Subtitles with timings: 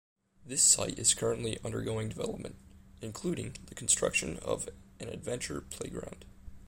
[0.43, 2.55] This site is currently undergoing development,
[3.03, 4.67] including the construction of
[4.99, 6.25] an adventure playground.